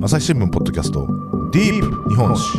[0.00, 1.06] 朝日新聞ポッドキャスト
[1.50, 2.58] ディープ日本史。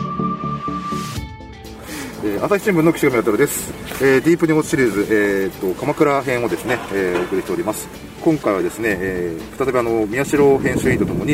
[2.23, 3.71] えー朝日新聞の岸上渉です、
[4.03, 7.87] えーディープニュースシリーズ、えー、と鎌倉編をですね、えーお送りしております。
[8.21, 11.33] 今回はですね、えー再びあの宮代編集員とともに、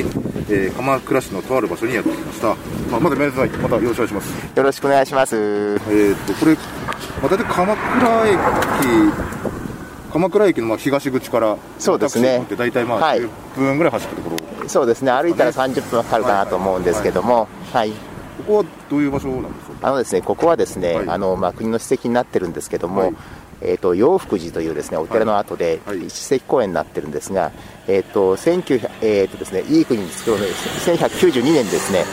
[0.50, 2.56] えー鎌倉市のとある場所にやってきました、
[2.92, 4.58] まあ、まだ皆さんまたよろしくお願いします。
[4.58, 5.36] よろしくお願いします。
[5.36, 6.60] えー、とこれ、ま
[7.24, 8.38] あ、大体鎌倉駅
[10.14, 12.38] 鎌倉駅のまあ東口からそうですね。
[12.40, 13.20] タクシーに乗って大体まあはい。
[13.22, 14.35] 10分ぐらい走ったところ、
[14.68, 17.92] そうですね、歩いたら30分はかかるかなと思うんですけども、はい。
[17.92, 19.88] ここはどういう場所なんですか？
[19.88, 21.10] あのですね、ここはですね、はい。
[21.10, 23.14] あの、まあ、国の史跡になってるんですけども、はい。
[23.62, 26.00] えっ、と、洋福寺というですね、お寺の後で、はい。
[26.00, 26.10] はい。
[26.10, 27.52] 史跡公園になってるんですが、
[27.88, 32.04] えっ、と、1900、えっ、とですね、いい国に作ろうの1192年ですね、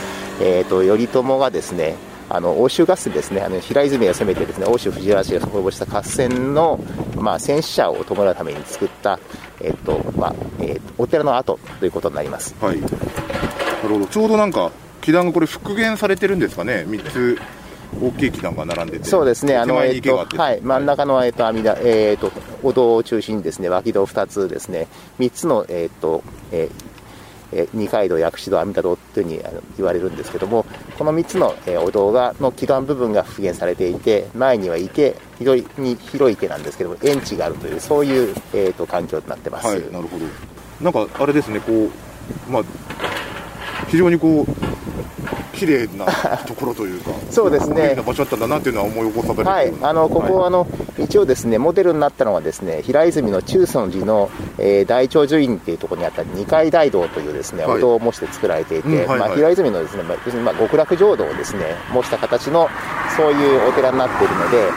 [0.41, 1.97] えっ、と、頼朝がですね、
[2.35, 6.83] あの欧州合戦ですね、あの平泉が攻めてですね、欧州藤原氏が滅ぼした合戦の、
[7.17, 9.21] まあ、戦死者を弔うために作った、
[9.61, 12.55] えっ、と、まあ、えーお寺の跡ということになります。
[12.59, 12.97] はい、なる
[13.87, 14.71] ほど、ちょうどなんか、
[15.03, 17.39] 祈壇がこれ、復元されてるんですかね、3つ
[18.01, 24.87] 大きい祈壇が並んでて、そうですね、あの、えっと、はい、真ん中の、えっと、阿弥陀、えっと、お堂を中心にですね、脇堂2つですね、
[25.19, 26.82] 3つの、えっと、えー
[27.53, 30.65] えー二階堂、薬師堂、阿弥陀堂というふうにあの言われるんですけども、
[30.99, 39.67] この3つの、えーお堂がの基幹部分が復元されていて、前には池、広いに広い池なんですけども、園地があるという、そういう、えっと環境となってます。
[39.67, 40.25] はい、なるほど。
[40.81, 41.91] なんかあれですね、こう、
[42.51, 42.63] まあ、
[43.89, 46.07] 非常にこう、綺麗な
[46.47, 47.95] ところというか、 そうですね。
[47.95, 50.67] な場所だったんだなっていうのは思い起こされるはい、あのここはあの、
[50.99, 57.79] 一応ですね、モデルになったのはですね、平泉の中尊寺の、えー大長寿院っていうところにあった二階大堂というですね、はい。
[57.79, 59.19] お堂を模して作られていて、うんはいはい。
[59.21, 62.69] まあ、平泉のですね、まあ、要するにまあ極楽浄土をですね、模した形の
[63.17, 64.69] そういうお寺になっているので、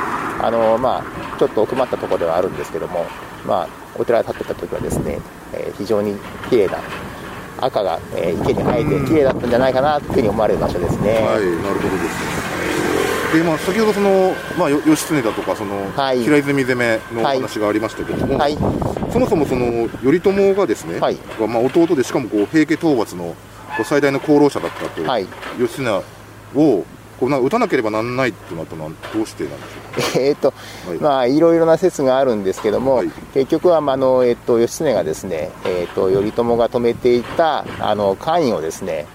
[0.41, 3.05] あのまあ、ちょっと奥まったところではあるんですけども、
[3.45, 5.19] まあ、お寺が建ってた時はですね、
[5.53, 6.15] えー非常に
[6.49, 6.77] 綺麗な
[7.61, 11.13] 赤が、えー池に生えて綺麗だったんじゃないかなというふうに思われる場所ですね。
[11.13, 12.55] はい、なるほどですね。
[13.33, 16.23] でまあ、先ほどその、まあ、よ義経だとかその、はい。
[16.23, 18.57] 平泉攻めのお話がありましたけども、はい。
[19.11, 21.17] そもそもその頼朝がですね、はい。
[21.39, 23.35] まあ、弟でしかもこう平家討伐の
[23.83, 25.27] 最大の功労者だったと、はい。
[25.59, 26.03] 義経
[26.55, 26.85] を
[27.19, 29.57] こうなんか撃たなければならないってなったのはどうしてなんで
[30.01, 30.53] しょうえーと
[30.87, 30.97] はい。
[30.99, 33.09] まあ、いろいろな説があるんですけども、はい。
[33.33, 39.05] 結局は、まああのえっと義経がですね、えっと頼朝が止めていたあの官位をですね、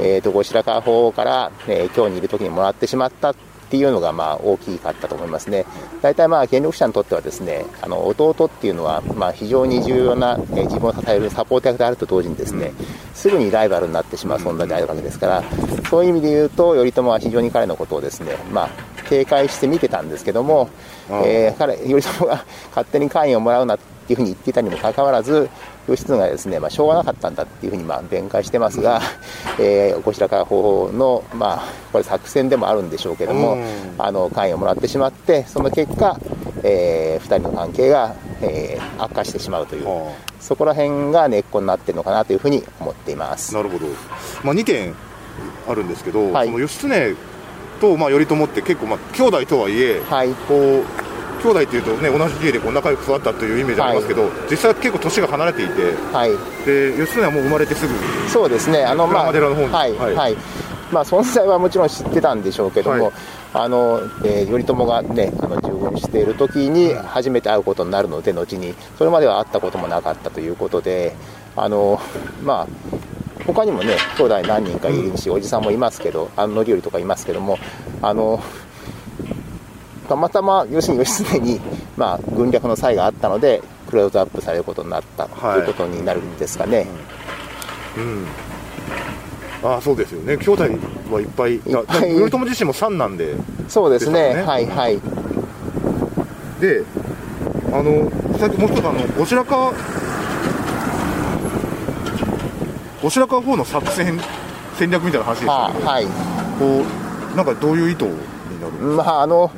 [0.00, 3.34] えっと後白河法皇から、えー京にいる時にもらってしまったっ
[3.66, 5.66] っていうのがまあ大きかったと思いますね。
[6.00, 12.72] 大体まあ権力者にとってはですね、あの弟っていうのはまあ非常に重要な、え自分を支えるサポート役であると同時にですね、
[13.12, 15.44] すぐにライバルになってしまう存在であるわけですから、
[15.90, 20.68] そういう意味で言うと頼朝は非常に彼のことをですね、まあ警戒して見てたんですけども、
[21.08, 25.48] えー彼頼朝が勝手に官位をもらうなっていうふうに言っていたにもかかわらず
[25.88, 29.00] 義経がですね、まあ、しょうがなかったんだっていうふうにまあ弁解してますが、
[29.58, 31.62] えー後白河法皇の、まあ、
[31.92, 33.64] これ作戦でもあるんでしょうけども、うん。
[33.98, 36.18] あの官位をもらってしまってその結果、
[36.62, 43.54] え2人の関係が、えー悪化してしまうという、はそこら辺が根っこになってるのかなというふうに思っています。
[43.54, 43.86] なるほど、
[44.42, 44.94] まあ、2点
[45.68, 46.46] あるんですけど、はい。
[46.46, 47.16] その義経
[47.76, 50.32] と、まあ、頼朝って結構、まあ、兄弟とはいえ、はい。
[50.48, 50.84] こう
[51.42, 55.72] 兄弟っていうとね同じ家でこう仲良く育ったというイメージありますけど、実際は結構年が離れていて
[56.12, 56.30] はい。
[56.64, 57.94] で義経はもう生まれてすぐ
[58.28, 59.72] そうですね、あのまあ、寺の方に。
[59.72, 60.14] はい、はい。
[60.14, 60.36] はい、
[60.90, 63.12] まあ、存在はもちろん知ってたんでしょうけども、はい。
[63.54, 71.14] あのえー頼朝がね、あの従軍している時に初めて会うことになるので、後に、それまでは会ったこともなかったということで、
[71.54, 72.00] あの
[72.42, 72.66] まあ、
[73.46, 77.58] 他にもね、兄弟何人かいるし、おじさんもいますけど、あの頼頼とかいますけども、
[78.02, 78.42] あの
[80.08, 81.60] たまたま吉に義経に、
[81.96, 85.60] まあ、軍略の際があったので、クローズアップされることになったとはい。
[85.60, 86.86] いうことになるんですかね。
[87.96, 88.26] うん。
[89.62, 90.36] ああそうですよね。
[90.36, 90.62] 兄弟
[91.10, 93.34] はいっぱい頼朝自身も三男で
[93.68, 94.42] そうですね、ね。
[94.42, 95.00] はいはい。
[96.60, 96.82] で
[97.72, 99.72] あのさっきもう一つあの後白河
[103.02, 104.18] 後白河法の作戦
[104.76, 106.06] 戦略みたいな話ですけど、ははい。
[106.58, 106.84] こ
[107.32, 109.50] うなんかどういう意図になるまあ、あの、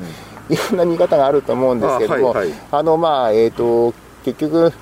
[0.49, 2.85] いろんな見方があると思うんですけども、あ,、あはいはい。
[2.85, 3.95] の、まあ、えっ、と、
[4.25, 4.73] 結局、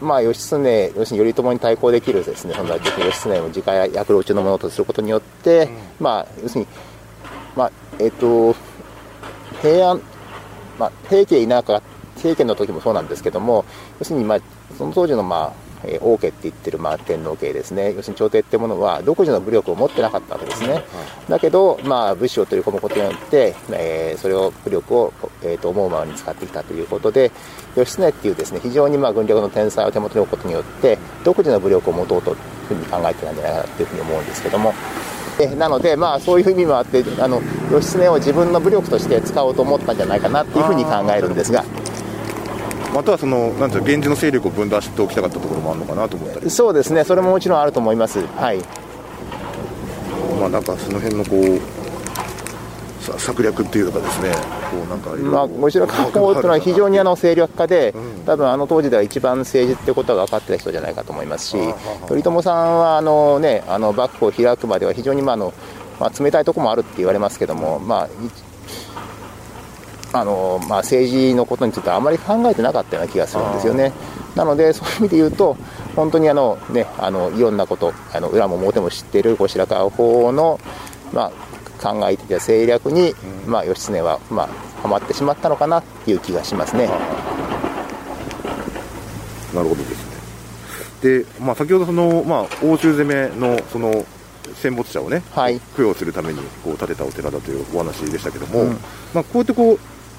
[0.00, 5.68] まあ、義経、要するに頼朝に対抗できるですね、その結局義経を自家躍動中のものとすることによって、
[5.98, 6.66] まあ、要するに、
[7.56, 8.54] まあ、えっ、と、
[9.60, 10.00] 平安、
[10.78, 11.82] まあ、平家いなか
[12.16, 13.64] 平家の時もそうなんですけども、
[13.98, 14.38] 要するに、まあ、
[14.76, 20.84] その当時の、まあ、えー王家って言ってる、まあ、天皇家ですね、要するに朝廷ってものは独自の武力を持ってなかったわけですね。
[21.28, 27.30] だけど、まあ、武士を取り込むことによって、えーそれを武力を、えーと思うままに使ってきたということで、
[27.76, 32.36] 義経っていうですね非常にまあ軍略の天才を手元に置くことによって、独自の武力を持とうと
[32.68, 34.72] ふうに考えてたんじゃないかなというふうに思うんですけども。
[35.40, 37.40] えなので、まあ、そういう意味もあってあの
[37.70, 41.64] 義経を自分の武力として使おうと思ったんじゃないかなというふうに考えるんですが
[42.94, 46.50] またはそのなんていう源氏の勢力を分断しておきたかったところもあるのかなと思ったり。
[46.50, 47.04] そうですね。
[47.04, 48.20] それももちろんあると思います。
[48.36, 48.58] はい。
[50.40, 51.60] まあなんかその辺のこう
[53.02, 54.32] さ策略っていうかですね
[54.70, 57.94] こうなんかまあ、後白河法というのは非常にあの勢力家で、
[58.26, 61.56] 多分あの当時では一番政治ってことが分かってた人じゃないかと思いますし、
[62.06, 65.54] 頼朝さんはあの、ね、あの幕府を開くまでは非常に、まああの
[65.98, 68.08] まあ、冷たいところもあるって言われますけども、まあ
[70.12, 73.92] あのまあ、政治のことについてはあまり考えてなかったような気がするんですよね。
[74.34, 75.56] なので、 そういう意味で言うと、
[75.96, 80.58] 本当にあの、ね、あのいろんなこと、あの裏も表も知っている後白河法の、
[81.12, 81.30] まあ、
[81.82, 83.14] 考えていた政略に、
[83.46, 84.48] まあ、義経は、まあ、
[84.82, 86.88] はまってしまったのかなっていう気がしますね。
[89.54, 90.06] なるほどです
[91.02, 91.20] ね。
[91.20, 94.04] で、まあ、先ほどその、まあ、欧州攻めのその
[94.54, 98.78] 戦没者をね、はい、供養するためにこう建てたお寺だというお話でしたけども、うん、
[99.14, 99.78] まあ、こうやってこう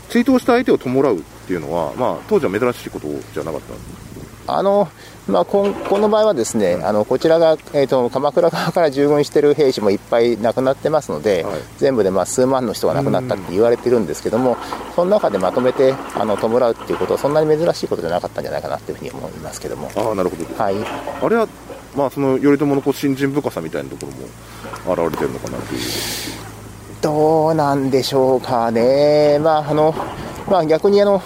[0.10, 3.74] 追悼した相手を弔うっていうのは、まあ、当時は珍しいことじゃなかった
[4.52, 4.90] あの
[5.28, 14.58] まあ、ここの場合はですね、あのこちらが、えーと、鎌倉側から従軍している兵士もいっぱい亡くなってますので、はい、全部でまあ数万の人が亡くなったって言われてるんですけども、
[14.96, 19.92] その中でまとめてあの弔うっていうことは、そんなに珍しいことじゃなかったんじゃないかなというふうに思いますけども。
[19.96, 20.76] あなるほど、はい、
[21.22, 21.48] あれは、
[21.96, 24.12] まあ、その頼朝のこう信心深さみたいなとこ
[24.86, 26.49] ろも現れてるのかなという。
[27.02, 29.94] どうなんでしょうかね、まああの
[30.50, 31.22] まあ、逆にあの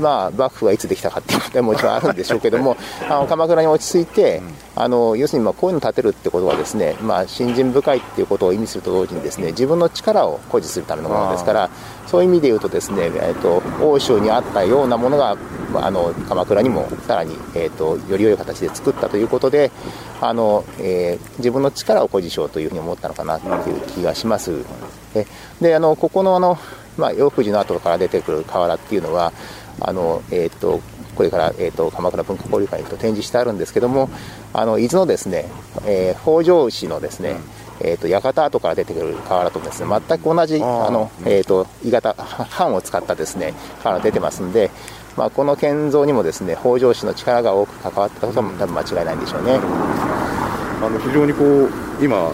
[0.00, 2.76] まあ、幕府がいつできたかっていうことはもちろんあるんでしょうけども、
[3.08, 4.42] あの鎌倉に落ち着いて、
[4.74, 11.70] あの要するにまあこういうのを建てるってことはですね、まあ、信心深いっていうことを意味すると同時にですね自分の力を誇示するためのものですから、
[12.06, 15.36] そういう意味で言うとですね、えーと、欧州にあったようなものが、
[15.74, 19.70] あの鎌倉にもさらに、えーと、より良い形で作ったということで、
[20.20, 24.64] あのえー、自分の力を誇示しようというふうに思ったのかなという気がします。
[25.60, 26.58] であのここのあの、
[26.96, 29.32] まあ、養富士の後から出てくる瓦っていうのは
[29.80, 30.80] あの、えーと、
[31.14, 34.08] これから、えーと、鎌倉文化交流会に展示してあるんですけども
[34.52, 35.46] あの伊豆のですね、
[35.86, 37.36] えー、北条氏のですね、
[37.80, 39.88] うん、えーと、館跡から出てくる瓦とですね。
[40.08, 42.16] 全く同じあの、えー、と鋳型
[42.58, 44.70] 版を使ったですね瓦出てますんで、
[45.16, 49.58] まあ、この建造にもですね北条氏の力が多く関わったことは多分間違いないんでしょうね。
[50.82, 51.70] あの非常にこう
[52.04, 52.32] 今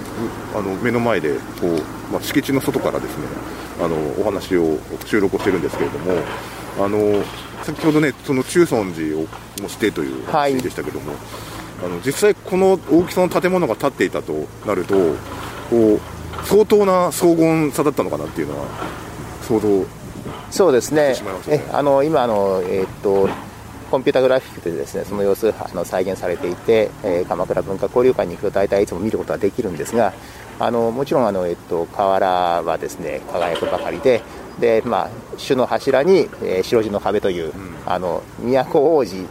[0.54, 3.26] あの目の前でこう、まあ、敷地の外からですね
[3.78, 6.12] あのお話を収録をしてるんですけれども
[6.78, 7.22] あの
[7.64, 9.26] 先ほどね、その中尊寺を
[9.62, 11.18] もしてという話でしたけども、はい、
[11.84, 14.94] あの実際、この大きさの建物が建っていたとなると、
[15.70, 16.00] こう
[16.44, 18.66] 相当な荘厳さだったのかなっていうのは、
[19.42, 19.84] 想像
[20.50, 21.14] そうですね、
[21.48, 23.28] えあの今あの、えー、っと、
[23.90, 30.12] コンピュータグラフィックでですねその様子あの再現されていて、えー、鎌倉文化交流館に行くと大体いつも見ることができるんですが、
[30.58, 34.22] あのもちろんあの、えっと、瓦はですね輝くばかりで、
[34.60, 39.26] で、まあ、主の柱に、えー、白地の壁という、うん、あの都王子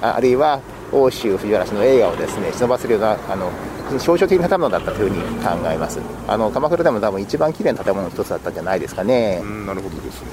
[0.00, 0.60] あるいは
[0.92, 3.50] 欧州藤原氏の映画をですね忍ばせるようなあの
[3.98, 6.00] 象徴的な建物だったというふうに考えます。
[6.26, 10.28] あの鎌倉でも多分一番きれいな建物の一つだったんじゃないですかね、うん、なるほどですね。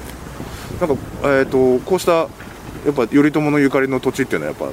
[0.80, 2.26] なんか、えーと、こうしたや
[2.90, 4.70] っぱ頼朝のゆかりの土地っていうのはやっぱ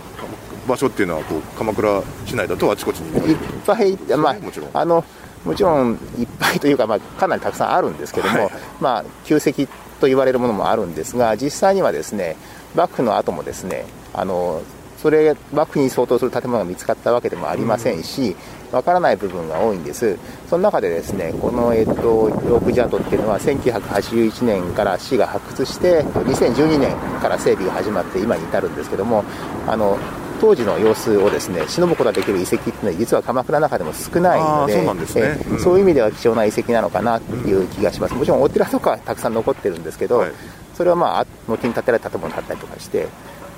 [0.68, 3.32] 場所っていうのはこう鎌倉市内だとあちこちに。
[3.32, 4.70] いっぱい、まあ、もちろん。
[4.74, 5.04] あの
[5.46, 9.68] もちろんいっぱいというか、まあ、かなりたくさんあるんですけども、はい、まあ、旧跡
[10.00, 12.36] と言われるものもあるんですが、実際にはですね
[12.76, 14.62] 幕府の後もですねあの
[14.98, 18.36] それ幕府に相当する建物が見つかったわけでもありませんし、
[18.72, 20.18] わからない部分が多いんです。
[20.50, 29.24] その中でですね、この、えっと、ロークジャートっていうのは1981年から市が発掘して、2012年から整備が始まって今に至るんですけども、
[29.68, 30.00] あの、
[30.40, 40.32] 当時の様子をですね忍ぶことができる遺跡っていうのは実は鎌倉の中でも少ないのでそうなんですね、うん、そういう意味では貴重な遺跡なのかなっていう気がします、もちろんお寺とかはたくさん残ってるんですけど、はい、
[40.76, 43.08] それはまあ軒に建てられた建物だったりとかして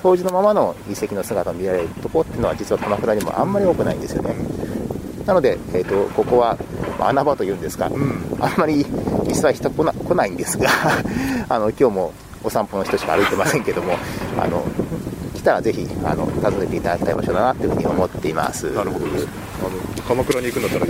[0.02, 4.36] 当時のままの遺跡の姿を見られるところっていうのは実は鎌倉にもあんまり多くないんですよね。
[5.26, 6.58] なので、えーと、ここは
[7.00, 8.84] 穴場というんですか、うん、あんまり
[9.26, 10.70] 実は人来な来ないんですが
[11.50, 13.94] あの今日もお散歩の人しか歩いてませんけども
[14.40, 14.66] あの
[15.40, 18.70] 来たらぜひあの訪ねていただきたい場所だなというふうに思っています。
[18.74, 19.28] なるほどです。
[19.60, 20.86] あの鎌倉に行くんだったら、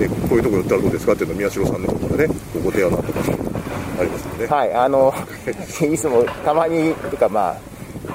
[0.00, 5.12] えこういうところだったらどうですかっていうのを宮代さんの方からねご提案のあった場所ありますので、はいあの
[5.92, 7.56] いつもたまにとかまあ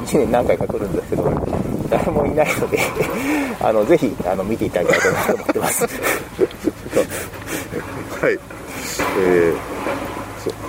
[0.05, 1.29] 1年何回か来るんですけど
[1.89, 2.79] 誰もいないので
[3.59, 5.83] あのぜひあの見ていただきたいと思ってます。
[8.21, 8.39] はい、
[9.19, 9.55] えー、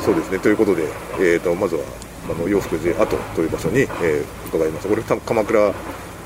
[0.01, 0.41] そそうですね。
[0.41, 0.83] ということで、
[1.21, 1.83] えーとまずは
[2.31, 4.89] あの洋服寺跡という場所に、えー、伺いました。
[4.89, 5.75] これ鎌倉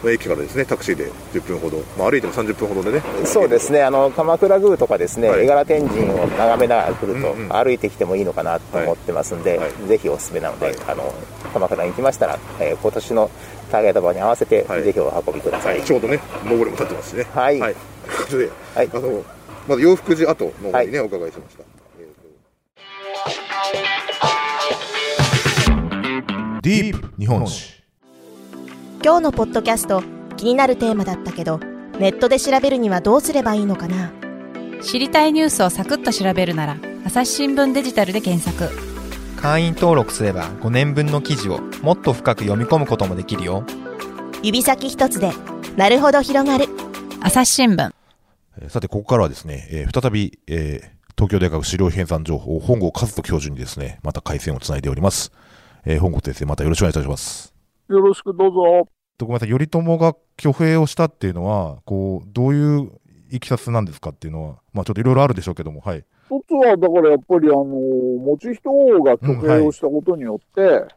[0.05, 3.83] の駅からですねタクシーで10分ほど、まあ、歩いても30分ほどでねそうですね。
[3.83, 5.45] あの鎌倉宮とかですね、はい。
[5.45, 7.49] 絵柄天神を眺めながら来ると、うんうん。
[7.49, 9.73] 歩いてきてもいいのかなと思ってますんで、はい。
[9.88, 10.76] ぜひおすすめなので、はい。
[10.88, 11.12] あの
[11.52, 13.31] 鎌倉に来ましたら、えー今年の
[13.73, 14.83] ターゲット場に合わせて、はい。
[14.83, 17.26] ぜひお運びください、はい、ちょうどね上りも立ってますしね。
[17.35, 17.59] はい。
[17.59, 18.90] はい、ということで、はい。
[18.93, 19.25] あの
[19.69, 21.64] まず洋服寺跡の方にね、お伺いしました、
[26.62, 27.85] ディープ日本史。
[29.03, 30.03] 今日のポッドキャスト
[30.37, 31.59] 気になるテーマだったけど
[32.00, 34.11] ネットで調べるにはどうすればいいのかな？
[34.83, 38.75] 知りたいニュースをサクッと調べるなら朝日新聞デジタルで検索。
[39.41, 43.65] 会員登録すれば5年分の記事をもっと深く読み込むこともできるよ。
[44.43, 45.31] 指先一つで
[45.77, 46.67] なるほど広がる。
[47.21, 47.93] 朝日新聞。
[48.61, 55.33] えーさて、ここからはですね、えー再び、えー東京大学資料編纂情報、本郷和人教授にですね、また回線をつないでおります。
[55.90, 57.54] えー本郷先生、またよろしくお願いいたします。
[57.88, 58.88] よろしくどうぞ。
[59.16, 62.92] とごめんなさい、頼朝が挙兵をしたっていうのは、こう、どういう
[63.30, 66.04] いきさつなんですかっていうのは、まあちょっといろいろあるでしょうけども、はい。
[66.26, 70.95] 一つは、だからやっぱり、あの、持ち人王が挙兵をしたことによって、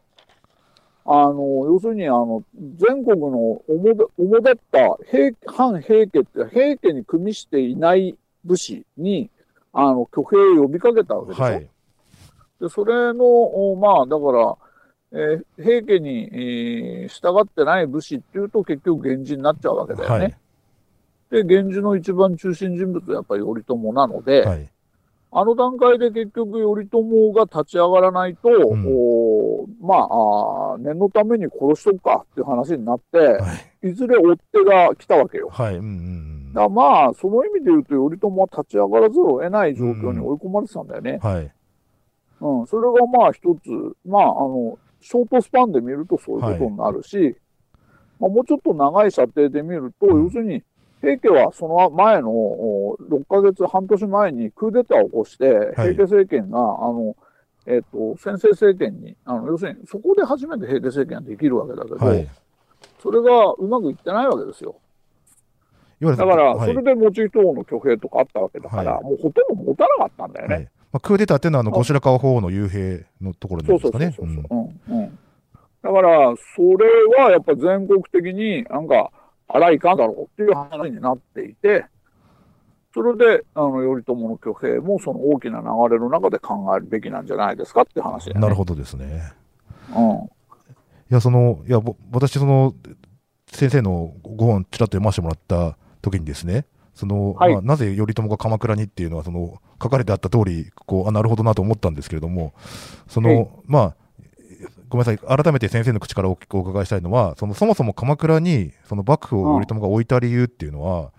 [1.06, 2.44] あの、要するに、あの、
[2.76, 9.30] 全国の主だ主だった平反平家って、平家に組みしていない武士に、
[9.72, 11.44] あの、挙兵を呼びかけたわけでしょ。
[11.44, 11.66] はい。
[12.60, 14.56] で、それの、おまあ、だから、
[15.12, 20.24] えー平家に、えー従ってない武士っていうと結局源氏になっちゃうわけだよね。
[20.24, 20.36] はい。
[21.30, 24.68] で、源氏の一番中心人物はやっぱり頼朝なので、はい。
[25.34, 30.06] あの段階で結局頼朝が立ち上がらないと、んおま
[30.74, 33.38] あ念のために殺しとくかっていう話になって、は
[33.82, 33.88] い。
[33.88, 35.48] いずれ追っ手が来たわけよ。
[35.50, 35.76] はい。
[35.76, 41.18] うんうんだまあ、その意味で言うと、頼朝は立ち上がらざるを得ない状況に追い込まれてたんだよね。
[41.22, 41.30] うん。
[41.30, 41.52] はい。
[42.42, 43.70] うん、それがまあ一つ、
[44.04, 47.36] まあ、あの、ショートスパンで見るとそういうことになるし、
[48.18, 50.24] まあ、もうちょっと長い射程で見ると、うん。
[50.24, 50.62] 要するに、
[51.00, 57.16] 平家はその前のお6ヶ月、半年前にクーデターを起こして、平家政権が、あの、
[57.66, 62.28] えっ、と、先制政権に、あの、要するに、そこで初めて平家政権ができるわけだけど、はい。
[63.02, 64.76] それがうまくいってないわけですよ。
[66.00, 66.72] だから、はい。
[66.72, 69.04] それで持ち人王の挙兵とかあったわけだから、はい。
[69.04, 70.70] もうほとんど持たなかったんだよね。
[70.92, 75.12] はいまあ、クーデターっていうのは、あの、後白河法皇の幽閉のところになそるんですかうそうそうね。
[75.82, 79.10] だから、それはやっぱ全国的になんか、
[79.48, 81.86] あらいかんだろうっていう話になっていて、
[82.94, 88.40] それで、あの、頼朝の挙兵もその大きな流れの中で考えるべきなんじゃないですかって話ね。
[88.40, 89.32] なるほどですね。
[89.94, 90.02] うん。
[90.24, 90.28] い
[91.08, 92.74] や、その、いや、ぼ私、その、
[93.46, 97.52] 先生のご本、ちらっと読ませてもらった時にですね、その、はい。
[97.52, 102.52] まあ、なぜ頼朝が鎌倉にっていうのは、その、書かれてあった通り、こう、あ、なるほどなと思ったんですけれども、
[103.08, 103.48] その、はい。
[103.66, 103.96] まあ、
[104.88, 111.12] ごめんなさい、改めて先生の口からおお伺いしたいのは、その、そもそも鎌倉に、その幕府を頼朝が置いた理由っていうのは、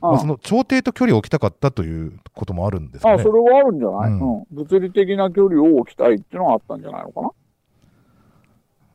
[0.00, 3.30] まあ、その、朝廷と距離を置きたかったということもあるんですかあ、ねそ。
[3.30, 4.18] れはあるんじゃない、ううん。
[4.40, 7.30] ん、物理的な距離を置きたいっていうのがあったんじゃないのかな？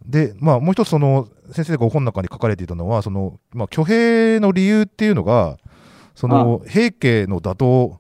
[0.06, 5.58] で、まあ、もう一つ、その、先生がご本の中に書かれていたのは、その、まあ、挙兵の理由っていうのが、
[6.18, 8.00] その、平家の打倒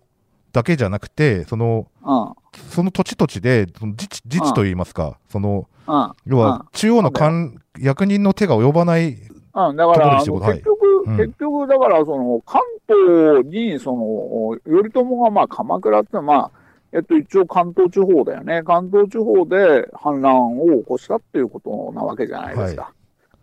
[0.51, 2.33] だけじゃなくて、その、うん。
[2.71, 6.11] その土地土地で、その自治、自治といいますか、その、うん。
[6.25, 16.51] 要は、中央の官、役人の手が及ばない、うん、だから、結局、うん結局、だから、その、関東に、その、頼朝が、まあ、鎌倉って、まあ、
[16.91, 18.63] えっと、一応関東地方だよね。
[18.63, 22.93] 関東地方で反乱を起こしたっていうことなわけじゃないですか。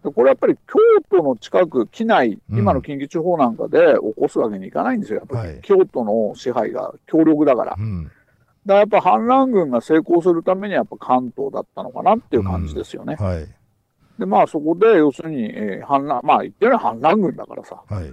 [0.04, 0.78] でこれやっぱり京
[1.10, 5.20] 都の近く、畿内、うん今の近畿地方なんかで起こすわけにいかないんですよ。
[5.20, 7.70] やっぱり、はい京都の支配が強力だから。
[7.70, 8.10] だかうん、
[8.66, 13.16] らやっぱ反乱軍が成功するためにはやっぱ関東だったのかなっていう感じですよね。
[13.16, 13.46] はい、
[14.18, 17.82] で、まあそこで、要するに、えー反乱、まあ言ってる反乱軍だからさ。
[17.88, 18.12] はい、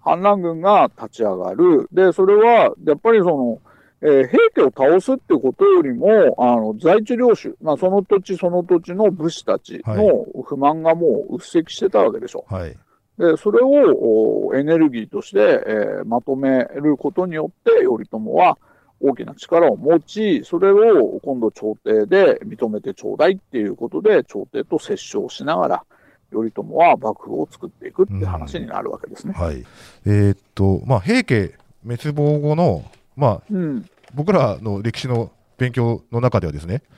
[0.00, 1.86] 反乱軍が立ち上がる。
[1.92, 3.60] で、それは、やっぱりその、
[4.02, 12.44] えー平家を倒すっていうことよりも、あの、在地領主、まあ、その土地その土地の武士たちの不満がもう鬱積してたわけでしょ。
[12.48, 12.76] はい、
[13.18, 18.58] で、それをおエネルギーとして、えーまとめることによって、頼朝は
[19.00, 25.84] 大きな力を持ち、それを今度朝廷で認めてちょうだいっていうことで、朝廷と折衝しながら、
[26.30, 29.32] 頼朝は幕府を作っていくって話になるわけですね。
[29.34, 29.64] はい。
[30.04, 32.84] えーっと、まあ、平家滅亡後の、
[33.16, 33.86] まあ、うん。
[34.14, 36.96] 僕らの歴史の勉強の中ではですね、うん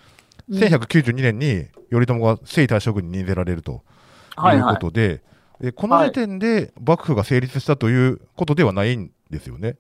[0.51, 3.83] 1192年に頼朝が征夷大将軍に任せられると
[4.35, 4.75] はいいうはい。
[4.77, 5.21] ことで、
[5.61, 9.77] えこの時点で幕府が成立したということではないんですよね。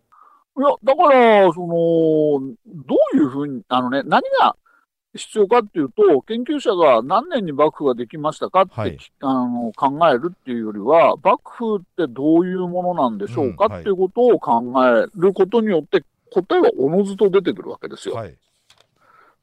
[0.58, 4.56] いや、だから、その、どういうふうに、あのね、何が、
[5.14, 18.14] 必要かっていうと、研究者が何年に幕府ができましたかって、はいあの考えるっていうよりは、幕府ってどういうものなんでしょうかうんはいっていうことを考えることによって、答えはおのずと出てくるわけですよ。
[18.14, 18.36] はい。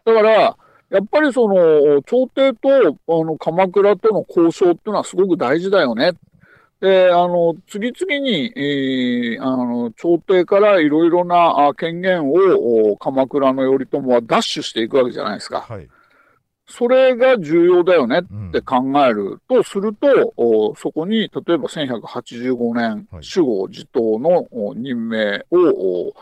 [0.05, 0.57] だから、
[0.89, 2.69] やっぱりその、朝廷と
[3.07, 6.11] あの鎌倉との交渉っていうのはすごく大事だよね。
[6.79, 15.61] で、あの、次々に、えーあの、朝廷からいろいろなあ権限をお鎌倉の頼朝は奪取していくわけじゃないですか。
[15.61, 15.87] はい。
[16.67, 26.13] それが重要だよねうんって考えるとすると、おそこに、例えば1185年、はい守護地頭のお任命をお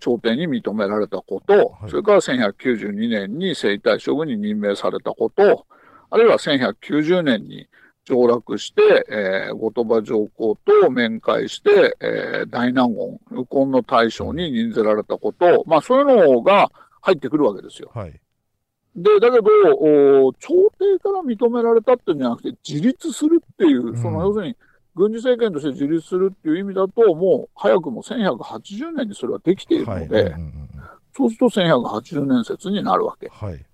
[0.00, 5.66] 朝廷に認められたこと、はいそれから1192年に征夷大将軍に任命されたこと、
[6.10, 7.68] あるいは1190年に
[8.04, 16.70] 上洛して、えー後鳥羽上皇と面会して、えー大納言、右近の大将に任ぜられたこと、まあそういうのが
[17.02, 17.90] 入ってくるわけですよ。
[17.94, 18.20] はい。
[18.96, 19.44] で、だけど、
[19.78, 20.48] お朝
[20.78, 24.56] 廷から認められたっていうんじゃなくて、自立するっていう、んその要するに、
[24.96, 30.08] 軍事政権として自立するっていう意味だと、もう早くも1180年にそれはできているはい。
[30.08, 30.66] ので、うんうんうん
[31.16, 33.30] そうすると1180年説になるわけ。
[33.30, 33.64] はい。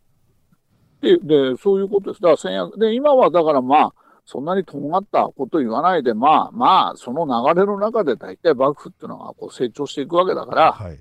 [1.00, 2.22] で、でそういうことです。
[2.22, 11.00] だから1100、で、今はだからまあ、そんなにとんがったこと言わないで、まあまあ、その流れの中で大体幕府っていうのがこう成長していくわけだから、はい。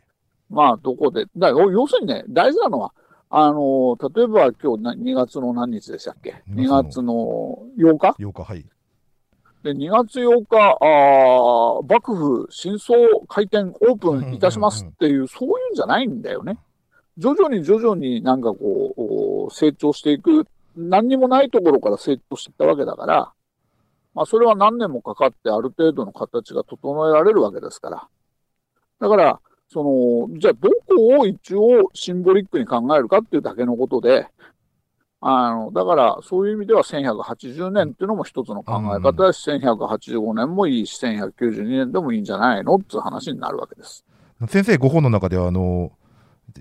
[0.50, 2.92] まあ、どこで、だ要するにね、大事なのは、
[3.30, 8.66] あの、例えば今日な2月の何日でしたっけ？2 ?2 月の8日？8日、はい。
[9.64, 16.58] で、2月8日、あー幕府真相開店オープンいたしますっていう、そういうんじゃないんだよね。
[17.18, 19.02] 徐々に徐々になんかこう、
[19.46, 23.32] お成長していく、何にもないところから成長していったわけだから、
[24.16, 28.08] まあそれは何年もかかってある程度の形が整えられるわけですから。
[29.00, 29.40] だから、
[29.70, 29.84] そ
[30.30, 34.28] の、じゃあどこを一応シンボリックに考えるかっていうだけのことで、
[35.24, 44.04] あの、だから、そういう意味では1180年っていうのも一つの考え方だし、1185年もいいし、1192年でもいいんじゃないのっていう話になるわけです。
[44.50, 45.92] 先生ご本の中では、あの、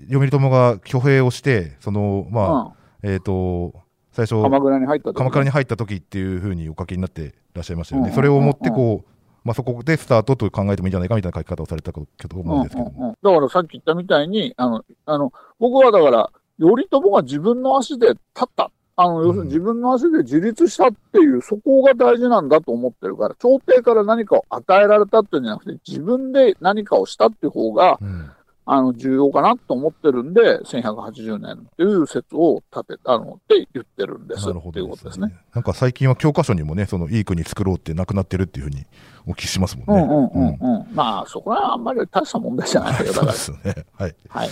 [0.09, 3.73] 読友が挙兵をして、その、まあ、えっ、と、
[4.11, 8.09] 最初うん。、鎌倉に入った時鎌倉に入った時っていうふうにお書きになってらっしゃいましたよね。
[8.09, 9.09] うんそれをもってこう、
[9.43, 12.95] まあ、そこでスタートと考えてもいいんじゃないかみたいな書き方をされたかと思うんですけども。
[12.95, 16.31] うんうんうんだからさっき言ったみたいに、あの、あの、僕はだから、
[16.65, 18.71] 頼朝が自分の足で立った。
[18.97, 28.29] あの、要するに自分の足で自立したっていう、そこが大事なんだと思ってるから、朝廷から何かを与えられたっていうんじゃなくて、自分で何かをしたっていう方が、うん
[28.65, 35.33] あの、重要かなと思ってるんで、1180年っていう説を立て、あの、って言ってるんですなるほっていうどことですね。
[35.53, 38.85] なんか最近は教科書にもね、そのいい国作ろうってなくなってるっていうふうに
[39.27, 40.03] お聞きしますもんね。
[40.03, 40.95] うんうんうんうん。
[40.95, 43.85] まあ、そこはあんまり大した問題じゃないけど、だそうかですよね。
[43.93, 44.15] はい。
[44.33, 44.41] ら。
[44.41, 44.49] はい。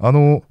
[0.00, 0.42] あの、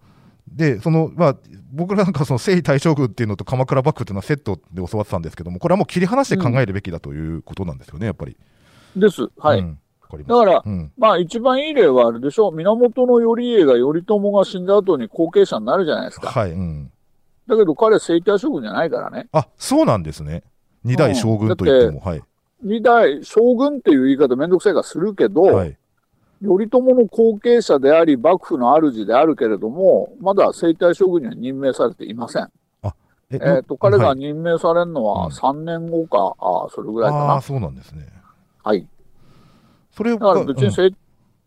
[0.55, 1.37] で、その、まあ、
[1.73, 8.37] 僕らなんかその征夷大将軍っていうのと鎌倉幕府っていうのはセットで教わってたんですけども、これはもう切り離して考えるべきだということなんですよね、やっぱり。
[8.95, 9.27] です。
[9.37, 9.59] はい。
[9.59, 10.91] うんわかだからす。、うん。
[10.97, 16.29] まあ一番いい例はあれでしょ源頼家が頼朝が死んだ後に後継者になるじゃないですか。
[16.29, 16.51] はい。
[16.51, 16.91] うん。
[17.47, 19.27] だけど彼征夷大将軍じゃないからね。
[19.31, 20.43] あ、そうなんですね。
[20.83, 22.21] 二代将軍と言っても、はい。
[22.63, 25.77] 二代将軍っていう言い方めんどくさいからするけど、はい。
[26.41, 32.49] 頼朝の後継者であり幕府の主であるけれども、まだ征夷大将軍には任命されていません。
[33.31, 37.41] ええっ、と、彼がはい任命されるのうんは3年後か、あそれぐらいかああ、な。
[37.41, 38.07] そうなんですね。
[38.63, 38.87] はい。
[39.91, 40.81] それだから別にうん征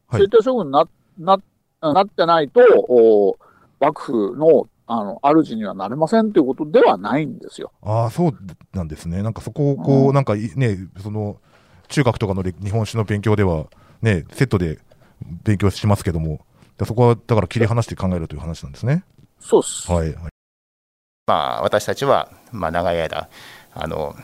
[0.08, 1.38] はい将軍になな
[1.80, 3.38] なってないと、お
[3.80, 7.70] 幕府のあの主にはなれませんということではないんですよ。
[7.82, 8.38] ああ、そう
[8.72, 9.22] なんですね。
[9.22, 11.36] なんかそこをこう、うんなんかいね、その、
[11.88, 13.66] 中学とかのれ日本史の勉強では、
[14.02, 14.78] ね、セットで
[15.44, 16.40] 勉強しますけども、
[16.76, 19.04] だそこはだから切り離して考えるという話なんですね。
[19.40, 19.90] そうっす。
[19.90, 20.14] はい。
[20.14, 20.32] はい
[21.26, 23.28] まあ、私たちは、まあ、長い間
[23.74, 24.16] あの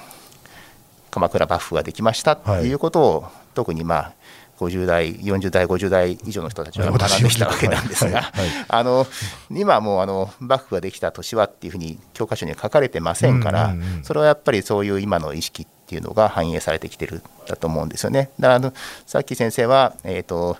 [1.10, 4.12] 鎌倉幕府ができましたっていうことを、特にまあ
[4.58, 9.06] 50代40代50代以上の人たちは学んできたわけなんですが、はいはいあの
[9.50, 18.30] 今もうあの幕府ができた年はっていうふうに教科書には書かれてませんから、うんうんうんそれはやっぱりそういう今の意識っっていうのが反映されてきてるんだと思うんですよね。
[18.40, 18.72] だからあの
[19.06, 20.56] さっき先生は、えー、と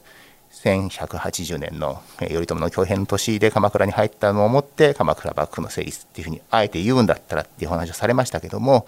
[0.51, 8.87] 1180年の頼朝の挙兵の年で鎌倉に入ったのをもって鎌倉幕府の成立っていうふうにあえて言うんだったらっていう話をされましたけども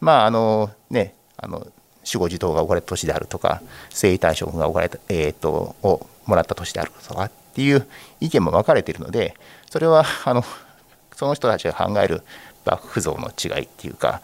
[0.00, 1.70] まああのねあの守
[2.20, 7.86] 護地頭が置かれた年であるとか征夷大将軍が置かれた、えー、とをもらった年であるとかっていう
[8.20, 9.34] 意見も分かれているので
[9.70, 10.44] それはあの
[11.14, 12.22] その人たちが考える
[12.66, 14.20] 幕府像の違いっていうか、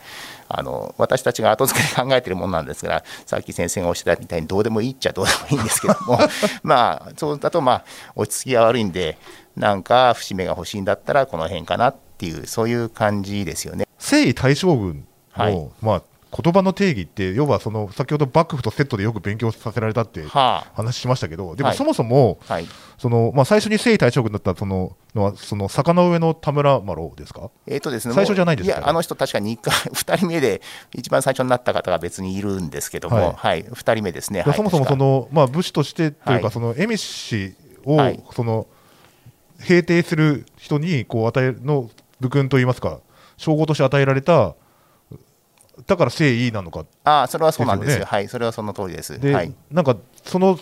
[0.48, 6.18] あの私たちが後付けで考えてるものなんですが、さっき先生がおっしゃったみたいに、どうでもいいっちゃどうでもいいんですけども、
[6.62, 9.16] まあ、そうだと、まあ、落ち着きが悪いんで、
[9.56, 13.86] なんか節目が欲しいんだったら、この辺かなっていう、そういう感じですよね。
[13.98, 16.02] 征夷大将軍の、はいまあ、
[16.34, 21.76] 言葉の定義って、要はその先ほど幕府とセットでよく勉強させられたっては話しましたけど、でもはい。
[21.76, 22.66] そもそも、あ、はい。
[22.96, 27.50] そのまあ、最初に征夷大将軍だったそののは、その坂の上の田村麻呂ですか？
[27.66, 28.78] えーとですね、最初じゃないんですか？
[28.78, 30.62] いや、あの人、確かに1回、 2人目で、
[30.94, 33.60] 一番最初になった方が別にいるんですけども、ははい。
[33.60, 34.38] い、2人目ですね。
[34.42, 36.50] ではいそもそもそ、の、まあ、武士としてというか、はい。
[36.50, 38.22] その蝦夷氏を、はい。
[38.34, 38.66] その
[39.60, 41.90] 平定する人にこう与えの
[42.20, 43.00] 武勲といいますか、
[43.36, 44.54] 称号として与えられた、
[45.86, 48.04] だから征夷なのか、ああ、それはそうなんですよ。
[48.04, 49.18] はい、それはその通りです。
[49.18, 49.54] で、はい。
[49.70, 50.58] なんかその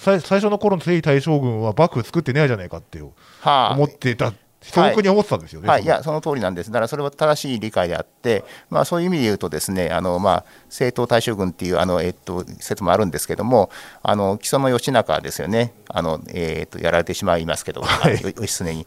[0.00, 5.68] 最最初の頃の征夷大将軍は幕府作ってないじゃないかっていうはあ、思ってた、素朴に思ってたんですよね。
[5.68, 6.70] はい、いそのや、その通りなんです。
[6.70, 13.70] だからそれは正しい理解であって、まあ、そういう意味で言うとですね、あのまあ、正統大将軍っていうあの、えっと、説もあるんですけども、
[14.02, 18.86] あの木曽の義仲ですよね、あのえっとやられてしまいますけど、はい義経に。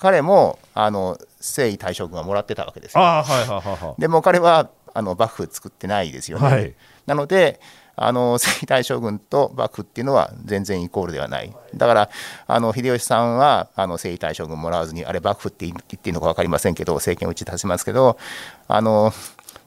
[0.00, 3.02] 彼もあの征夷大将軍はもらってたわけですよ。
[3.02, 4.00] ああ、はいはいはいはい。
[4.00, 6.46] でも彼はあの幕府作ってないですよね。
[6.46, 6.74] はい
[7.06, 7.60] なので、
[7.94, 11.52] あの征夷大将軍と幕府っていうのは全然イコールではない。
[11.74, 12.10] だから、
[12.46, 18.18] あの秀吉さんはあの征夷大将軍もらわずに、あれ、幕府って言っていいのか分かりませんけど、政権を打ち出せますけど、
[18.68, 19.12] あの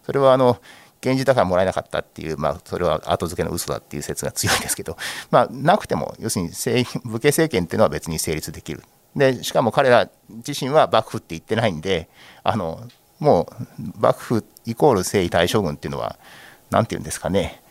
[0.05, 0.57] それはあの
[1.03, 4.97] 源氏だからもらえなかったっていう、まあ、それは後付けの嘘だっていう説が強いですけど、
[5.29, 8.83] まあ、なくても、要するに政武家政権っていうのは別に成立できる。
[9.15, 12.09] でしかも彼ら自身は幕府って言ってないんで、
[12.43, 12.81] あの
[13.19, 13.47] も
[13.79, 16.17] う幕府イコール征夷大将軍っていうのは、
[16.69, 17.61] なんていうんですかね、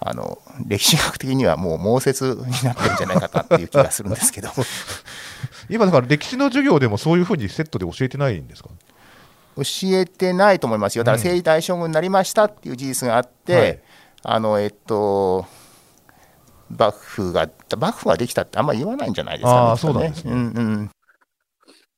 [0.00, 4.50] あの歴史学的にはもう盲説になってるんじゃないかなっていう気がするんですけど、
[5.70, 8.70] 今、だから歴史の授業でもそういうふうにセットで教えてないんですか？
[9.56, 13.80] 教えてないと思いますよ、だから征夷大将軍になりましたっていう事実があって、はい。
[14.24, 15.46] あのえっと、
[16.70, 19.78] 幕府が、幕府ができたってあんまり言わないんじゃないですかね。
[19.78, 20.32] そうなんですね。
[20.32, 20.90] うんうん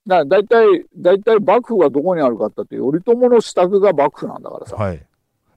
[0.06, 4.76] だから大体、大体幕府がどこにあるかって言って、頼朝の支度が幕府なんだからさ。
[4.76, 5.02] はい。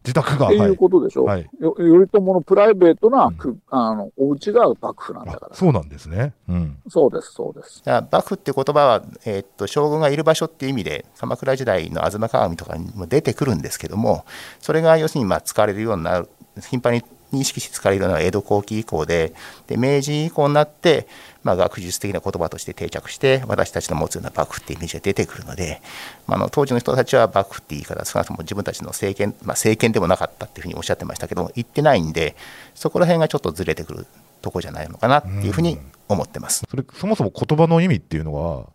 [0.08, 0.48] 自宅が。
[0.48, 5.50] ってはいいうことでしょ、はいよ頼朝のプライベートな、うんくあのお家が幕府なんだから。
[5.52, 6.34] あそうなんですね。
[6.48, 6.78] うん。
[6.88, 7.84] そうです、そうです。
[7.84, 14.26] だから幕府っていう言葉は、えーっと将軍がいる場所っていう意味で鎌倉時代の吾妻鏡とかにも出てくるんですけども
[14.62, 16.30] それが要するにまあ使われるようになる
[16.70, 19.34] 頻繁に認識して使われるような江戸後期以降で
[19.68, 21.08] で明治以降になって、
[21.44, 25.82] まあ、学術的な言葉として定着して私たちの持つような幕府っていうイメージが出てくるので、
[26.26, 32.36] まあ、あの当時の人たちは幕府って言い方少なくとも自分たちの政権、まあ、政権でもなかったっていうふうにおっしゃってましたけど言ってないんで
[32.76, 34.08] そこら辺がちょっとずれてくる
[34.42, 36.66] とこじゃないのかなっていうふうに思ってます。
[36.70, 38.66] それ、そもそも言葉の意味っていうのは、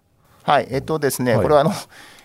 [0.43, 1.43] はい、えっとですね、はい。
[1.43, 1.73] これはあの、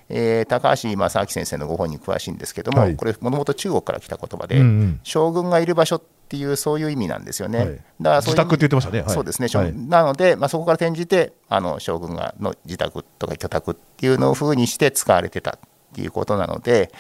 [0.10, 2.96] えー高橋正明先生のご本に詳しいんですけども、はい。
[2.96, 5.00] これ、もともと中国から来た言葉で、うんうん。
[5.04, 7.60] 将軍がいる場所っていう、そういう意味なんですよね。
[7.60, 9.02] はいだから自宅って言ってましたね。
[9.02, 15.60] はいそうですね、はいなので、まあ、そこから転じてあの将軍がの自宅とか居宅っていうのを風にして使われてたっ
[15.94, 16.92] ていうことなので、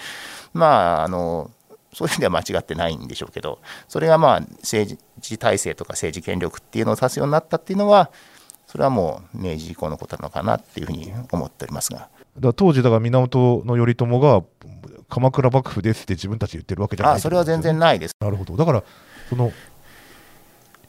[0.54, 1.52] まあ、あの
[1.94, 8.12] そういう意味では間違ってないんでしょうけど、それがまあ政治体制とか政治権力っていうのを指すようになったっていうのは、
[8.68, 12.10] それはもう明治以降のことなのかなっていうふうに思っておりますが。
[12.38, 14.44] だ当時、だから源頼朝が
[15.10, 18.12] 鎌倉幕府ですって自分たちで言ってるわけじゃないあそれは全然ないです。
[18.20, 18.58] なるほど。
[18.58, 18.84] だから、
[19.30, 19.52] その、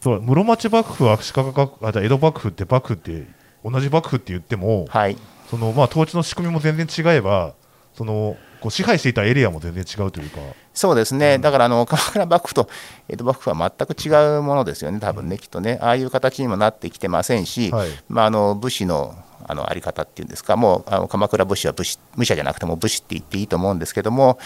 [0.00, 3.26] そう室町幕府、足利幕府、あじゃあ江戸幕府って幕府って、
[3.64, 5.16] 同じ幕府って言っても、はい、
[5.50, 7.54] そのまあ統治の仕組みも全然違えば、
[7.94, 10.40] そのこう支配していたエリアも全然違うというか、
[10.74, 12.68] そうですね、だからあの 鎌倉幕府と
[13.08, 17.88] 江戸幕府は全く違うものですよね、多分ね、きっとね、ああいう形にもなってきてませんし、はい。
[18.08, 19.14] まあ、あの武士の
[19.46, 24.38] あのあり方っていうんですか、もうあの鎌倉武士は武士武者じゃなくても武士って言っていいと思うんですけども、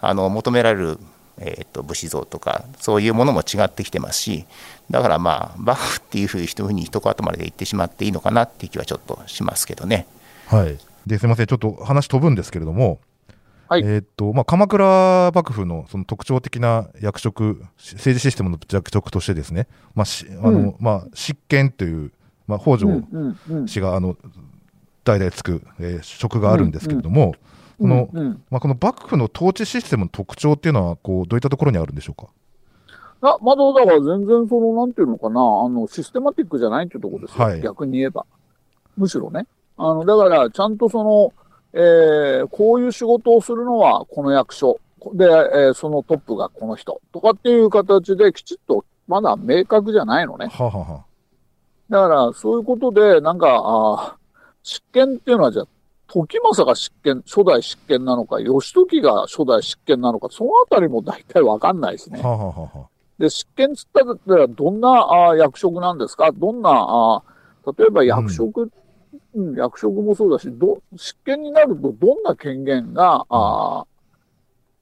[0.00, 0.98] あの求められる、
[1.40, 4.44] えー、と武士像とか、そういうものも違ってきてますし、
[4.90, 10.06] だからまあ、幕府っていうふうに一ふうに一言まで言ってしまっていいのかなっていう気はちょっとしますけどね。
[10.46, 13.00] はい、ですみません、ちょっと話飛ぶんですけれども、
[13.68, 13.82] はい。
[13.82, 22.10] えーっとまあ、鎌倉幕府のその特徴的な役職、し政治システムの役職としてですね、まあしあのうんまあ、執権という、
[22.48, 23.68] まあ、北条うんうんうん。
[23.68, 24.16] 氏があの
[25.04, 27.36] 代々つく、えー職があるんですけれども、
[27.80, 32.28] このうんうんまあ、この幕府の統治システムの特徴っていうのはこう、どういったところにあるんでしょうか？
[33.22, 37.44] あまだだから全然その、なんていうのかな、あの、システマティックじゃないっていうところですよ。
[37.44, 38.26] はい逆に言えば。
[38.96, 39.46] むしろね。
[39.78, 41.32] あの、だから、ちゃんとその、
[41.72, 44.78] えーこういう仕事をするのはこの役所。
[45.14, 47.00] で、えーそのトップがこの人。
[47.12, 50.46] とかっていう形できちっと、まだ明確じゃないのね。
[50.46, 51.04] はあ、はあは
[51.88, 54.20] だから、そういうことで、なんか、あー
[54.62, 55.66] 執権っていうのはじゃあ、
[56.12, 62.20] 時政が執権、初代執権なのか、義時が初代執権なのか、そのあたりも大体わかんないですね。
[62.20, 66.32] はあ、ははで、執権つったら、どんなあ役職なんですか？
[66.32, 67.22] どんなあ、
[67.78, 68.72] 例えば役職、
[69.34, 73.84] うん、役職もそうだし、ど、執権になるとどんな権限が、あ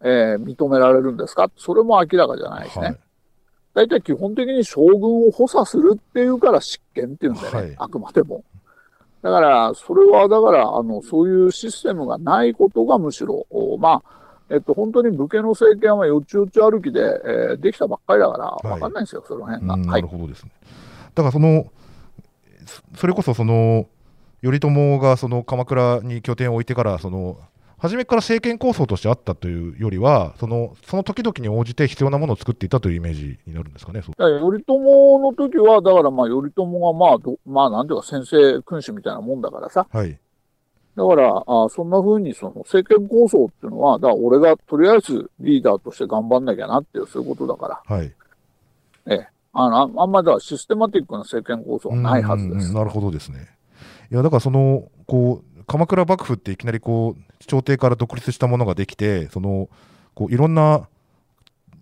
[0.01, 1.51] えー認められるんですか？
[1.57, 2.87] それも明らかじゃないですね。
[2.87, 2.99] はい。
[3.75, 7.75] 大体基本的に将軍を補佐するっていうから執権っていうんだよね、はい。
[7.77, 8.45] あくまでも。
[9.23, 14.19] だから、それは、だから、あの、そういうシステムがないことがむしろ、おまあ、
[14.51, 19.77] えっと、本当に武家の政権はよちよち歩きで、えーできたばっかりだから、いわかんないんですよ、その辺が。
[19.77, 20.09] ないる。
[20.09, 20.53] ほどですね。
[21.15, 21.67] だからその
[22.67, 23.87] そそれこそその
[24.43, 27.39] 頼朝がその鎌倉に拠点を置いてからその
[27.79, 34.03] 初めから政権構想としてあったというよりはそのその時々に応じて必要なものを作っていたというイメージになるんですかね。
[34.03, 39.87] そう頼朝の時は、だからまあ、頼朝がまあ、どまあ、なんていうか、先生君主みたいなもんだからさ。
[39.91, 40.19] はい
[40.97, 47.97] だから、あそんな風にその政権構想っていうのは、だから俺がとりあえずリーダーとして頑張んなきゃなっていう、そういうことだから。
[47.97, 48.13] はい
[49.07, 49.29] ええ。
[49.53, 52.75] あの、ああんまりだからシステマティックな政権構想はないはずです。
[52.75, 53.47] なるほどですね。
[54.11, 59.69] いやだからそのこう鎌倉幕府っていきなりこう朝廷から独立したものができてその
[60.15, 60.89] こういろんな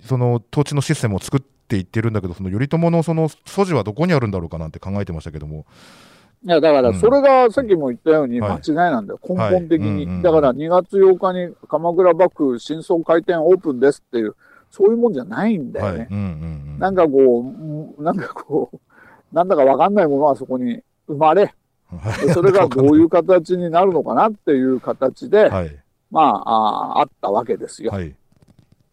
[0.02, 5.66] その統治のシステムを作っていってるんだけどその頼朝のその素地はどこにあるんだろうかなんて考えてましたけども。
[6.44, 7.00] いや、だから、うん。
[7.00, 8.70] それがさっきも言ったようにはい。
[8.70, 9.20] 間違いなんだよ。
[9.26, 10.06] 根本的に。
[10.06, 14.36] はいだから、2月8日に鎌倉幕府新装開店オープンですっていう、
[14.70, 15.98] そういうもんじゃないんだよね。
[15.98, 16.08] はい。
[16.10, 16.78] うんうんうん。
[16.78, 18.78] なんかこう、なんかこう、
[19.34, 21.52] なんだかわかんないものはそこに生まれ、で
[22.34, 25.76] それがどういう形になるのかなっていう形で、はい。
[26.10, 27.92] まああ、あったわけですよ。
[27.92, 28.14] はい。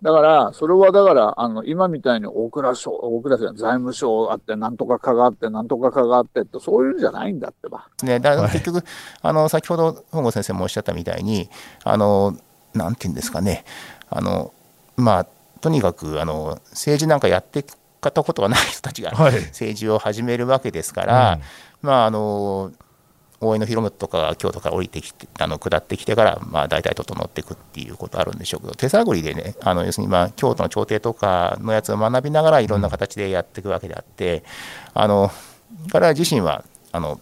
[0.04, 7.88] だから、それはだから、あの、今みたいに大蔵省、大蔵省、財務省あって、なんとか課があって、なんとか課があってって、そういうんじゃないんだってば。
[8.04, 8.52] ね、だからはい。
[8.52, 8.84] 結局、
[9.22, 11.50] あの先ほど本郷先生もおっしゃったみたいに、
[11.86, 12.38] あの
[12.74, 13.64] なんていうんですかね、
[14.10, 14.54] あの
[14.98, 15.28] まあ、
[15.62, 17.64] とにかくあの政治なんかやって
[18.02, 19.34] かたことがない人たちがはい。
[19.36, 21.40] 政治を始めるわけですから、
[21.82, 22.74] まあ、あの
[23.44, 34.44] 大江の広元とかが京都から降りてきて、あの下ってきてから、まあ、大体整っていくっていうことあるんでしょうけど、手探りでね、あの要するに、まあ、京都の朝廷とかのやつを学びながら、いろんな形でやっていくわけであって、
[34.94, 35.32] あの
[35.92, 37.20] 彼ら自身は、あの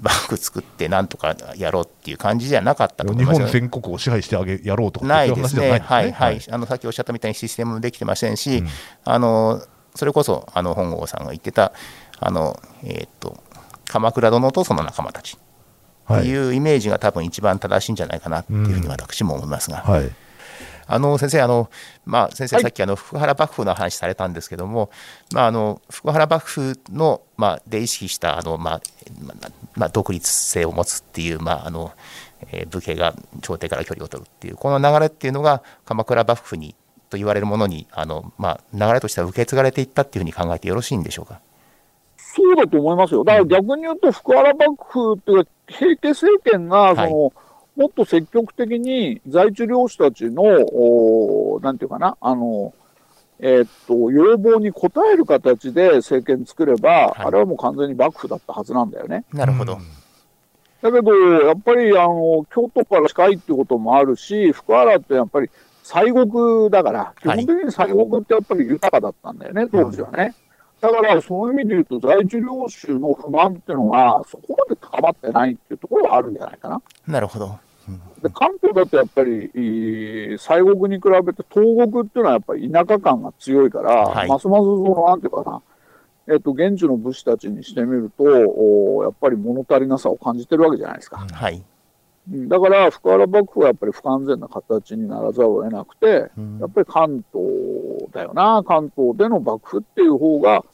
[0.00, 8.68] バッグ作ってなんとかやろうっていう感じじゃなかったと思い日ますよ本全国を支配してあげやろうとかないですね、はいはい、あのさっきおっしゃったみたいにシステムもできてませんし、うん。
[9.04, 9.60] あの
[9.96, 11.72] それこそあの本郷さんが言ってた、
[12.20, 13.42] あのえーっと
[13.88, 15.36] 鎌倉殿とその仲間たち。
[16.04, 16.20] はい。
[16.20, 20.10] っていうイメージが多分一番正しいんじゃないかなっていうふうに私も思いますが、はい。
[20.90, 21.68] あの先生、あの
[22.06, 22.62] まあ、先生、はい。
[22.62, 24.90] さっきあの福原幕府の話されたんですけども、
[25.34, 28.80] まあ、あの福原幕府の、まあ、で意識したあの、まあ
[29.20, 31.92] まあまあ、独立性を持つっていう、まああの
[32.52, 36.74] えー武家が朝廷から距離を取るっていう、この流れっていうのが鎌倉幕府に
[37.10, 41.40] と言われるものにあの、まあ、流れとしては受け継がれていったっていうふうに考えてよろしいんでしょうか？
[42.38, 43.24] そうだと思いますよ。
[43.24, 47.08] だから逆に言うと、福原幕府っていうか、平家政権が、その、
[47.76, 52.72] もっと積極的に在地領主たちの、おなんていうかな、あの、
[53.40, 59.24] えーっと、要望に応える形で政権作れば、はいあれはもう完全に幕府だったはずなんだよね。
[59.32, 59.78] なるほど、
[60.82, 65.50] だけど、やっぱり、あの、京都から近いってこともあるし、福原ってやっぱり
[65.82, 70.34] 西国だから、基本的に西国ってやっぱり豊かだったんだよね、当時はね。
[70.80, 76.82] だから、そういう意味で言うと、在地領主の不満っていうのが、そこまで高まってないっていうところはあるんじゃないかな。
[77.06, 77.58] なるほど。
[78.22, 85.62] で関東だとやっぱり、えー西国に比べて東国っていうのはやっぱり田舎感が強いから、はいますますその、なんていうかな、
[86.28, 91.26] えっと、現地の武士たちにしてみると、おやっぱり物足りなさを感じてるわけじゃないですか。
[91.32, 91.64] はい、うん
[92.30, 100.64] だから、福原幕府はやっぱり不完全な形にならざるを得なくて、うんやっぱり関東だよな、関東での幕府っていう方が、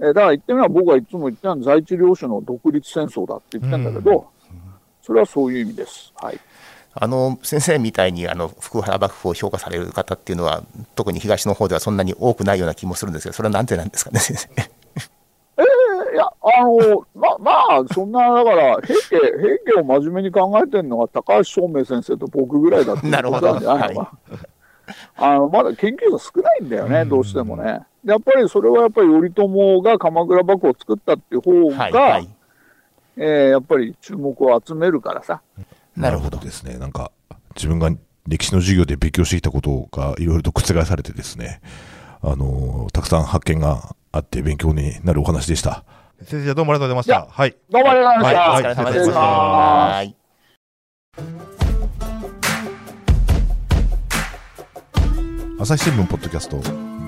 [0.00, 4.26] えーだから言ってみれば僕はいつも言ってたのは在地領主の独立戦争だって言ってんだけど、
[5.00, 6.12] それはそういう意味です。
[6.16, 6.38] はい。
[6.94, 10.62] あの先生みたいにあの福原幕府を評価される方っていうのは、
[10.94, 14.81] 特に東の方ではそんなに多くないような気もするんですけど、それはなんでなんですかね、先生。
[16.12, 24.08] いや、あの、ま、まあ、そんな、だから、平家、平家を真面目に考えてるのは高橋照明先生と僕ぐらいだってなるほどことなんじゃない。
[25.16, 27.80] あの、まだ研究が少ないんだよね、どうしてもね。
[28.04, 32.28] でやっぱりそれはやっぱり頼朝が鎌倉幕府を作ったっていう方が、はい、はい、
[33.16, 35.40] えーやっぱり注目を集めるからさ。
[35.96, 36.38] なるほど。
[36.38, 36.78] ですね。
[36.78, 37.12] なんか、
[37.54, 37.90] 自分が
[38.26, 41.60] 歴史の授業で勉強してきたことがいろいろと覆されてですね、
[42.22, 45.84] あのーたくさん発見があって勉強になるお話でした。
[46.20, 47.26] 先生、どうもありがとうございました。
[47.32, 47.56] はい。
[47.70, 48.50] どうもありがとうございました。
[48.50, 49.14] はいお疲れ様でしした。
[49.14, 50.14] まはい。
[55.58, 56.58] 朝日新聞ポッドキャスト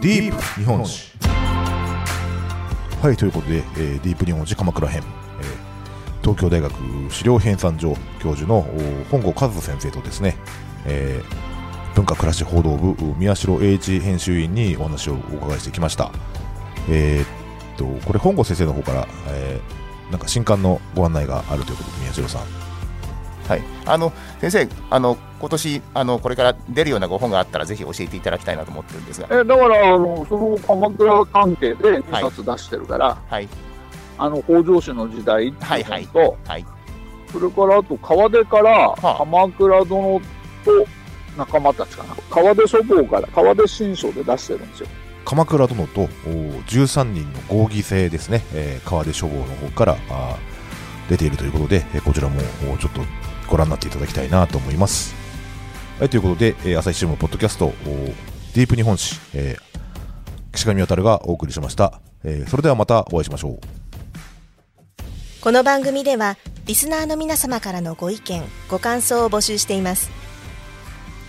[0.01, 1.13] ディープ日本史
[3.03, 5.03] はいということで、えーディープ日本史鎌倉編、
[5.41, 5.75] えー
[6.23, 6.73] 東京大学
[7.11, 8.65] 資料編纂所教授のお
[9.11, 10.37] 本郷和人先生とですね、
[10.87, 16.11] えー文化暮らし報道部宮代英一編集員にお話をお伺いしてきました
[16.89, 17.44] えー
[17.75, 22.43] っとこれ本郷先生の方から、えーなんか新刊のご案内があるということで宮代さん。
[23.49, 33.49] はい、あの先生、あの今年あのこれから出るようなご本があったら、ぜひ教えていただきたいなと思ってるんですが、えだからあの、その鎌倉関係で2冊出してるから、はい、
[34.17, 36.67] あの北条氏の時代っていう本と、はい、
[37.31, 39.15] それからあと川出からあ。
[39.19, 40.21] 鎌倉殿
[40.65, 40.87] と
[41.37, 44.89] 仲間たちかな、川出書房から川出新書で出してるんですよ。
[45.25, 49.97] 鎌倉殿と13人の合議制ですね、えー川出書房の方から
[51.09, 52.41] 出ているということで、えこちらも
[52.79, 53.01] ちょっと
[53.49, 55.15] ご覧になっていただきたいなと思います。
[55.99, 57.73] はい、ということで、えー朝日新聞ポッドキャスト
[58.55, 59.75] ディープ日本史、えー
[60.53, 63.85] 岸上渉がお送りしました、えーそれではまたお会いしましょう。
[65.41, 70.11] この番組ではリスナーの皆様からのご意見ご感想を募集しています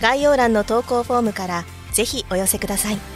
[0.00, 3.15] 概要欄の投稿フォームからぜひお寄せください